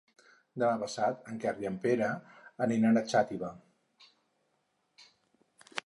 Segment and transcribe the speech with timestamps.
[0.61, 2.09] Demà passat en Quer i en Pere
[2.67, 3.55] aniran a Xàtiva.